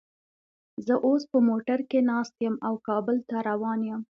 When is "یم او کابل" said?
2.45-3.17